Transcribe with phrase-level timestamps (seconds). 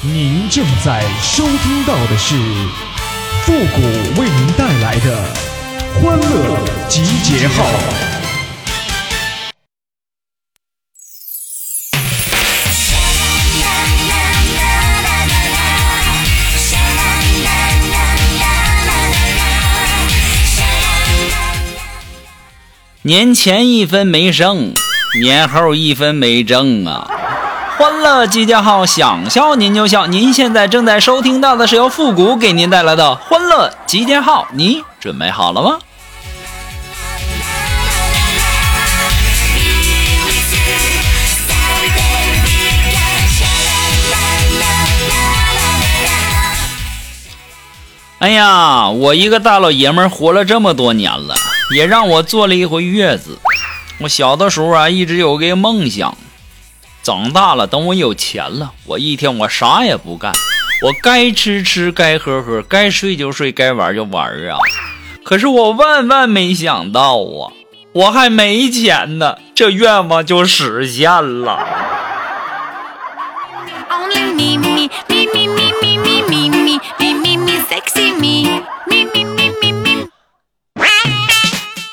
[0.00, 2.36] 您正在收听到的是
[3.42, 5.24] 复古为您带来的
[6.00, 6.56] 欢乐
[6.88, 7.64] 集结号。
[23.02, 24.74] 年前一分没剩，
[25.20, 27.17] 年后一分没挣啊！
[27.78, 30.08] 欢乐集结号，想笑您就笑。
[30.08, 35.78] 您现在正在收听到的是由复古给您带来的欢乐集结号，你准备好了吗？
[48.18, 51.36] 哎呀，我一个大老爷们儿活了这么多年了，
[51.76, 53.38] 也让我坐了一回月子。
[54.00, 56.18] 我小的时候啊，一直有个梦想。
[57.08, 60.30] 长大了，等我有钱了，我一天我啥也不干，
[60.82, 64.58] 我该吃吃，该喝喝，该睡就睡，该玩就玩啊！
[65.24, 67.48] 可是我万万没想到啊，
[67.94, 71.66] 我还没钱呢，这愿望就实现了。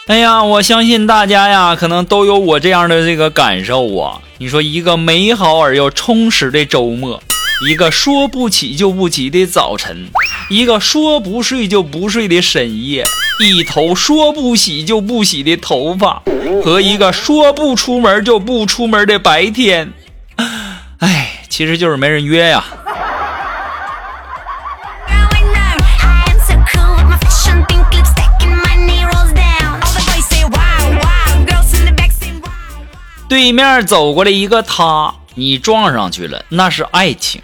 [0.08, 4.20] 哎呀，我相信大家呀，可能都有我这样的这个感受啊。
[4.38, 7.24] 你说一个美好而又充实的周末，
[7.70, 10.10] 一个说不起就不起的早晨，
[10.50, 13.06] 一个说不睡就不睡的深夜，
[13.40, 16.22] 一头说不洗就不洗的头发，
[16.62, 19.94] 和一个说不出门就不出门的白天。
[21.00, 22.66] 哎，其实就是没人约呀。
[33.28, 37.42] 对面走过来一个他，你撞上去了，那是爱情；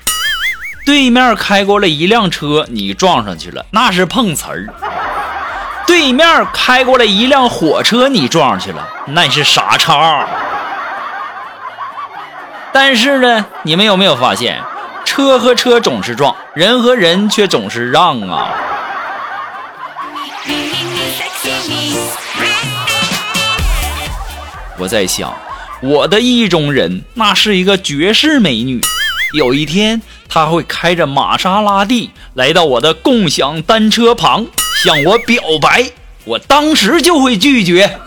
[0.86, 4.68] 对面开过来一辆车，你撞上去了，那是碰瓷儿；
[5.88, 10.28] 对面开过来一辆火车，你撞上去了，那是傻叉。
[12.72, 14.62] 但是呢，你们有没有发现，
[15.04, 18.48] 车和车总是撞，人和人却总是让啊？
[24.78, 25.34] 我在想。
[25.82, 28.80] 我的意中人，那是一个绝世美女。
[29.34, 30.00] 有一天，
[30.30, 34.46] 她会开着玛莎拉蒂来到我的共享单车旁，
[34.84, 35.90] 向我表白。
[36.24, 37.98] 我当时就会拒绝，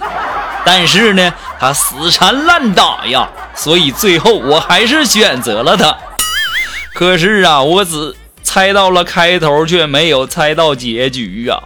[0.64, 5.96] 但是呢，她死缠烂打呀，所以最后我还是选择了她。
[6.94, 8.14] 可是啊，我只
[8.44, 11.60] 猜到了开头，却没有猜到结局呀。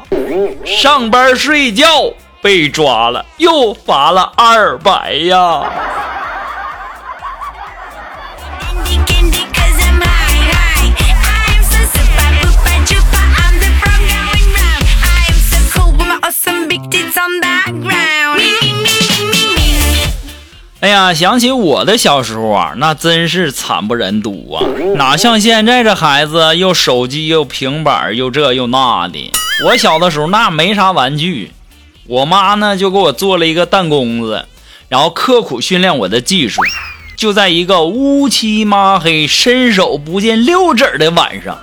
[0.65, 1.85] 上班睡觉
[2.41, 5.71] 被抓了，又罚了二百呀。
[20.81, 24.63] 哎呀，想起我的小时候啊，那真是惨不忍睹啊！
[24.95, 29.33] 哪像现在这孩子，又手机又平板又这又那的。
[29.65, 31.51] 我小的时候那没啥玩具，
[32.07, 34.47] 我妈呢就给我做了一个弹弓子，
[34.89, 36.63] 然后刻苦训练我的技术。
[37.17, 41.59] 就在一个乌漆抹黑、伸手不见六指的晚上，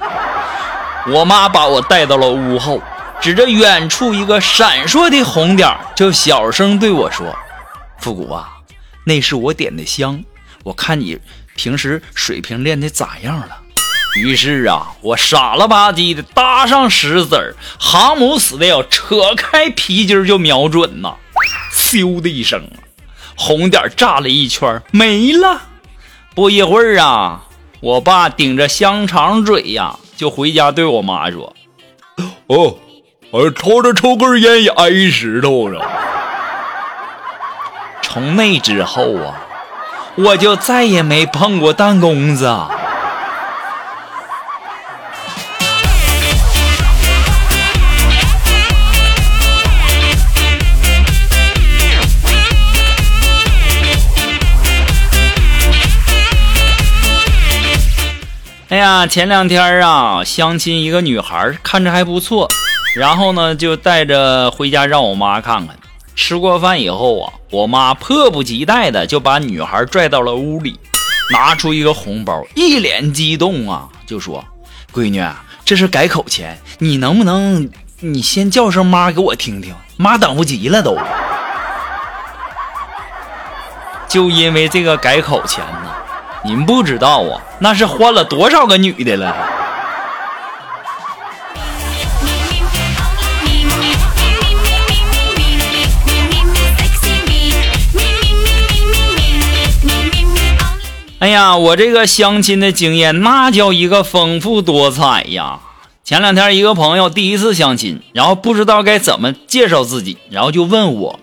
[1.08, 2.82] 我妈把我带到了屋后，
[3.22, 7.34] 指着远处一个闪烁的红点，就小声对我说
[7.98, 8.50] ：“复古啊。”
[9.06, 10.24] 那是我点的香，
[10.64, 11.18] 我看你
[11.56, 13.60] 平时水平练的咋样了？
[14.18, 21.16] 于是啊，我傻了吧唧的搭上石子儿，航母死的要扯开皮筋就瞄准呐，
[21.74, 22.68] 咻的一声，
[23.36, 25.62] 红点炸了一圈没了。
[26.34, 27.44] 不一会儿啊，
[27.82, 31.54] 我爸顶着香肠嘴呀，就回家对我妈说
[32.48, 32.78] ：“哦，
[33.32, 35.86] 我抽着抽根烟也挨石头了。”
[38.16, 39.36] 从那之后啊，
[40.16, 42.46] 我就再也没碰过弹弓子。
[58.70, 62.48] 哎呀，前两天啊，相亲一个女孩，看着还不错，
[62.96, 65.76] 然后呢，就带着回家让我妈看看。
[66.16, 70.80] 吃过饭以后啊，我妈迫不及待的就把女孩拽到了屋里，
[71.32, 74.44] 拿出一个红包，一脸激动啊，就说
[74.94, 75.22] ：“闺女，
[75.66, 77.70] 这是改口钱，你能不能
[78.00, 79.76] 你先叫声妈给我听听？
[79.98, 80.98] 妈等不及了都。”
[84.08, 85.92] 就因为这个改口钱呢，
[86.46, 89.36] 您不知道啊，那是换了多少个女的了。
[101.26, 105.60] 哎呀，我这个相亲的经验那叫一个丰富多彩呀！
[106.04, 111.20] 前两天一个朋友第一次相亲，然后不知道该怎么介绍自己，然后就问我，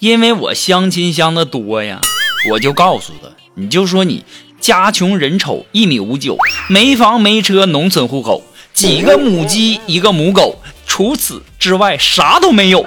[0.00, 2.02] 因为我相亲相的多呀，
[2.50, 4.22] 我就告诉他，你就说你
[4.60, 6.36] 家穷人丑，一米五九，
[6.68, 8.42] 没房没车，农村户口，
[8.74, 12.84] 几个母鸡一个母狗，除此之外啥都没有。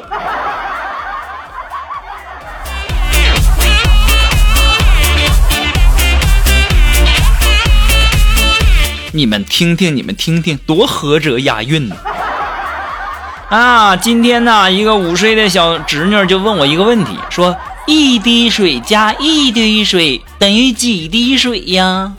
[9.16, 11.96] 你们听听，你们听听，多合辙押韵呢！
[13.48, 17.56] 啊，今天呢，一个五岁的小侄女就问我一个问题，说
[17.86, 22.12] 一滴水加一滴水等于几滴水呀？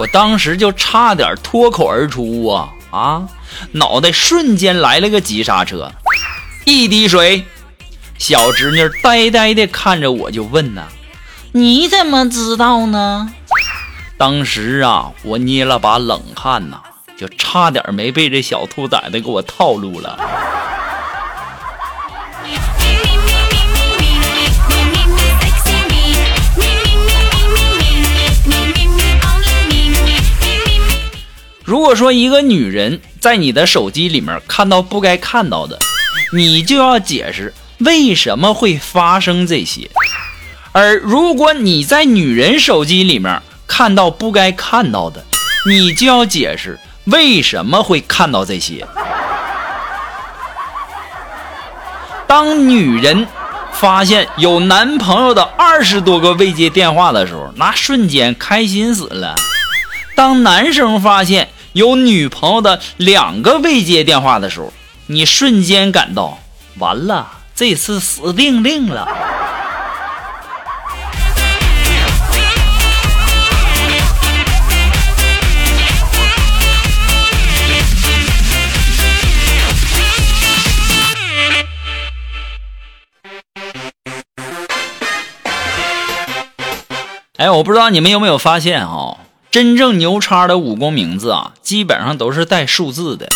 [0.00, 3.22] 我当时就差点脱口而出啊啊！
[3.70, 5.92] 脑袋瞬间来了个急刹车，
[6.64, 7.44] 一滴水。
[8.18, 10.88] 小侄女呆呆的看着我，就问呐
[11.52, 13.30] ：“你怎么知道呢？”
[14.22, 16.76] 当时啊，我捏了把冷汗呐，
[17.16, 20.16] 就差点没被这小兔崽子给我套路了。
[31.64, 35.76] 如果说一个女人在你的手机里面看到不该看到的，
[36.32, 39.90] 你就要解释为什么会发生这些；
[40.70, 43.42] 而如果你在女人手机里面，
[43.74, 45.24] 看到不该看到的，
[45.66, 48.86] 你就要解释为什么会看到这些。
[52.26, 53.26] 当女人
[53.72, 59.34] 发现有男朋友的二十多个未接电话的时候，那瞬间开心死了；
[60.14, 64.70] 当男生发现有女朋友的两个未接电话的时候，
[65.06, 66.38] 你瞬间感到
[66.78, 69.08] 完了，这次死定定了。
[87.42, 89.18] 哎，我不知道你们有没有发现哈，
[89.50, 93.26] 真正牛叉的武功名字啊，基本上都是带数字的。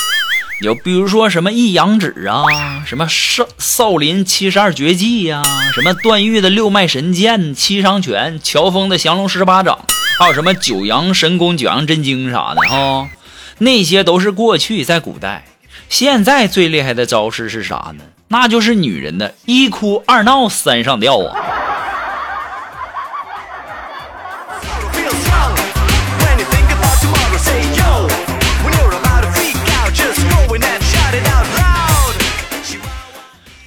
[0.60, 2.44] 有比如说什么一阳指啊，
[2.86, 5.42] 什么少少林七十二绝技呀，
[5.74, 9.76] 什么段誉的六脉神剑、七伤拳，乔峰的降龙十八掌，
[10.20, 13.08] 还有什么九阳神功、九阳真经啥的哈，
[13.58, 15.46] 那些都是过去在古代。
[15.88, 18.04] 现在最厉害的招式是啥呢？
[18.28, 21.34] 那就是女人的一哭二闹三上吊啊。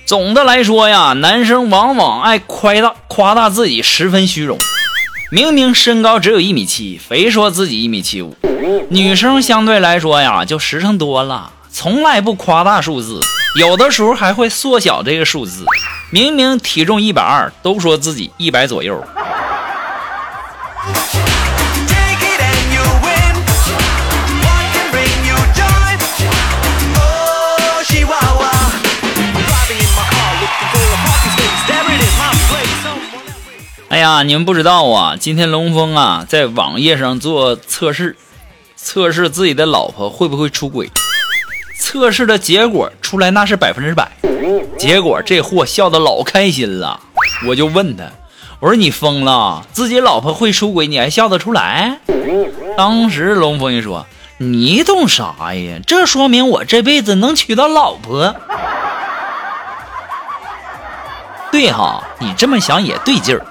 [0.10, 4.58] 总的来说呀，男生往往爱夸大夸大自己，十分虚荣。
[5.32, 8.36] 明明身高只有一米七，非说自己一米七五。
[8.90, 13.22] 女生相对来说呀，就实诚多了，从来不夸大数字，
[13.60, 15.64] 有的时候还会缩小这个数字。
[16.10, 19.00] 明明体重一百二，都说自己一百左右。
[33.90, 35.18] 哎呀，你们不知道啊！
[35.20, 38.16] 今天龙峰啊，在网页上做测试，
[38.76, 40.92] 测试自己的老婆会不会出轨。
[41.80, 44.12] 测试的结果出来，那是百分之百。
[44.78, 47.00] 结果这货笑得老开心了。
[47.48, 48.04] 我就问他，
[48.60, 49.66] 我说你疯了？
[49.74, 52.00] 自己老婆会出轨，你还笑得出来？
[52.78, 54.06] 当时龙峰一说
[54.38, 55.80] ：“你懂啥呀？
[55.88, 58.36] 这说明我这辈子能娶到老婆。”
[61.52, 63.44] 对哈，你这么想也对劲儿。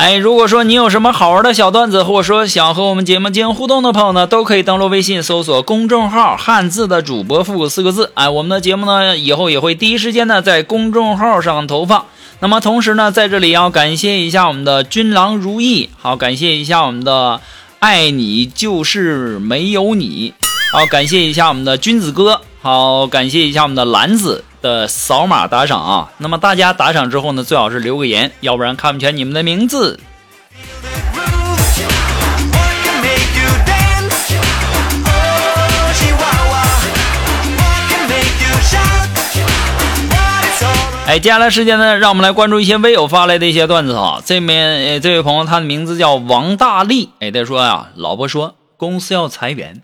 [0.00, 8.10] 哎，如果说你有什么好玩的小段子，或者说想和我们节目进行互动的朋友呢，都可以登录微信搜索公众号“汉字的主播复古四个字”。
[8.16, 12.06] 哎，我们的节目呢，以后也会第一时间呢在公众号上投放。
[12.38, 17.42] 那么同时呢，在这里要感谢一下我们的君郎如意，好，感谢一下我们的
[17.78, 20.32] 爱你就是没有你，
[20.72, 26.12] 好，感谢一下我们的君子哥，好感谢一下我们的蓝子的扫码打赏啊。
[26.18, 29.98] 那么大家打赏之后呢最好是留个言要不然看不全你们的名字。
[41.06, 44.20] 哎接下来时间呢让我们来关注一些微友发来的一些段子啊。
[44.22, 47.08] 这面这位朋友他的名字叫王大力。
[47.20, 49.80] 哎他说呀老婆说公司要裁员。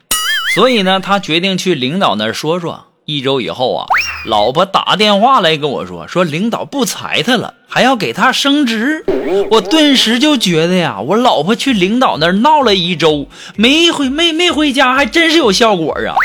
[0.56, 2.86] 所以呢，他决定去领导那儿说说。
[3.04, 3.86] 一周以后啊，
[4.24, 9.04] 老婆打电话来跟我说，说领导不裁他了，还要给他升职。
[9.50, 16.16] 我顿时就觉得呀，我老婆去领导那儿闹了一周，没回没没回家，还真是有效果啊，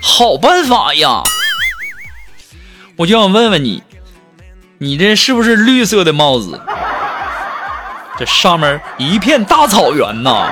[0.00, 1.24] 好办法呀！
[2.94, 3.82] 我就想问问你，
[4.78, 6.60] 你这是不是绿色的帽子？
[8.16, 10.46] 这上面一片大草原呐！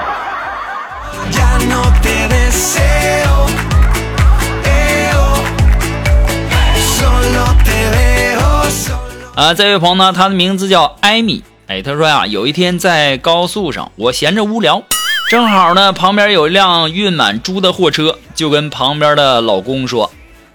[9.35, 11.45] 啊，这位朋友呢，他的名字叫艾米。
[11.69, 14.83] 哎，他说呀，有一天在高速上，我闲着无聊，
[15.31, 20.11] 正好呢，旁边有一辆运满猪的货车，就跟旁边的老公说：“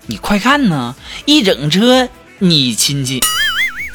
[0.08, 3.22] 你快看呢，一整车你亲戚。”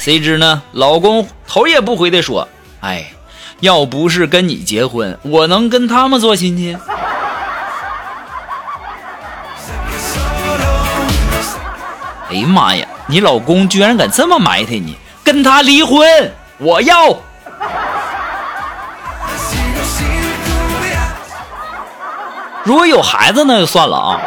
[0.01, 2.49] 谁知呢，老公头也不回的说
[2.81, 3.13] ：“哎，
[3.61, 6.77] 要不是跟你结婚，我能跟他们做亲戚？”
[12.31, 12.87] 哎呀妈呀！
[13.07, 16.07] 你老公居然敢这么埋汰你，跟他离婚！
[16.59, 17.17] 我要。
[22.65, 24.21] 如果有孩子那就算了啊。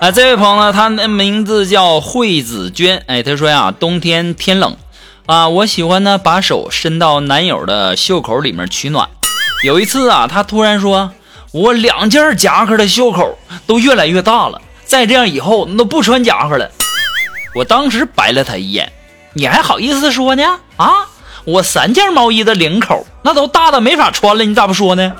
[0.00, 3.02] 啊，这位朋友呢，他的名字叫惠子娟。
[3.06, 4.74] 哎，他说呀，冬天天冷
[5.26, 9.10] 啊，我喜欢呢把手伸到男友的袖口里面取暖。
[9.62, 11.12] 有一次啊，他突然说。
[11.52, 16.70] 我两件夹克的袖口都越来越大了，再这样以后那都不穿夹克了。
[17.56, 18.92] 我当时白了他一眼，
[19.34, 20.60] 你还好意思说呢？
[20.76, 21.08] 啊，
[21.44, 25.12] 我三件毛衣的领口那都大的没法穿了，你咋不说呢？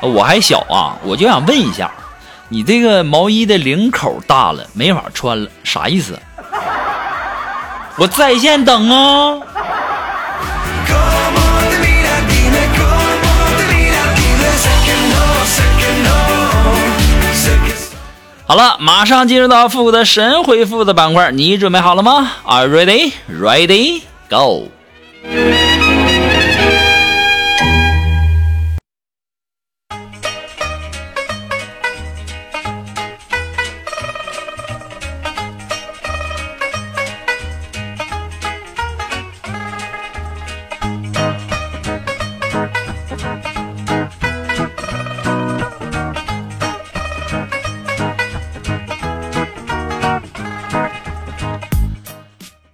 [0.00, 1.90] 我还小啊，我就想问一下，
[2.48, 6.18] 你这个毛衣的领口大了没法穿了，啥意思？
[7.96, 9.40] 我在线等啊。
[18.46, 23.12] 好了，马上进入到复古的神回复的板块，你准备好了吗？Are you ready?
[23.28, 24.02] Ready?
[24.30, 24.68] Go!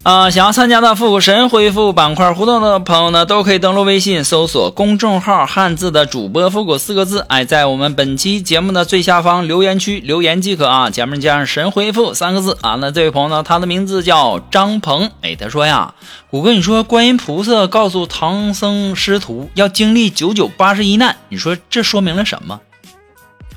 [0.04, 10.90] 啊，想要参加的复古神回复板块互动的朋友呢，都可以登录微信搜索公众号“汉字的主播复古”四个字，哎，在我们本期节目的最下方留言区留言即可啊。
[10.90, 12.76] 前面加上“神回复”三个字啊。
[12.82, 15.94] 那这位朋友呢，他的名字叫张鹏，哎，他说呀，
[16.28, 22.60] 我跟你说，观音菩萨告诉唐僧师徒要经历九九八十一难，你说这说明了什么？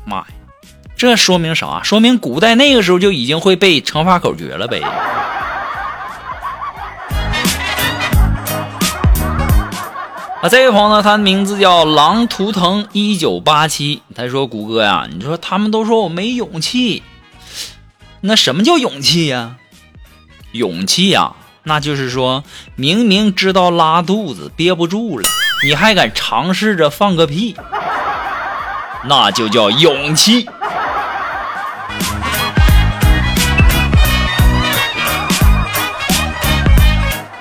[0.06, 0.28] 妈呀，
[0.96, 1.82] 这说明啥？
[1.84, 4.82] 说明古代那个时候就已经会背乘法口诀了呗。
[10.50, 14.02] 这位朋友呢，他的名字叫狼图腾一九八七。
[14.16, 17.04] 他说：“谷歌呀，你说他们都说我没勇气，
[18.22, 19.58] 那什么叫勇气呀？
[20.54, 22.44] 勇气呀，那就是说
[22.76, 25.28] 明明知道拉肚子憋不住了，
[25.66, 27.56] 你还敢尝试着放个屁，
[29.06, 30.48] 那就叫勇气。”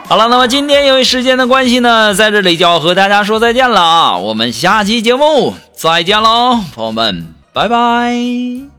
[0.08, 4.16] 好了，那么今天由于时间的关系呢，在这里就要和大家说再见了啊！
[4.16, 8.75] 我们下期节目再见喽，朋友们，拜拜。